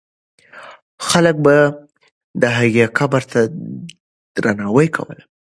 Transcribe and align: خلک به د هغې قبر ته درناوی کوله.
خلک 1.09 1.35
به 1.45 1.55
د 2.41 2.43
هغې 2.57 2.85
قبر 2.97 3.21
ته 3.31 3.39
درناوی 4.35 4.87
کوله. 4.95 5.21